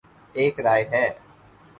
[0.35, 1.05] ایک رائے ہے